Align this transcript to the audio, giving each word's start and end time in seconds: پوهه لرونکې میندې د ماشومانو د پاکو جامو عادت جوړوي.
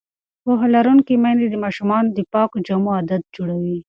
پوهه 0.43 0.67
لرونکې 0.75 1.15
میندې 1.23 1.47
د 1.49 1.55
ماشومانو 1.63 2.07
د 2.17 2.19
پاکو 2.33 2.57
جامو 2.67 2.89
عادت 2.97 3.21
جوړوي. 3.35 3.77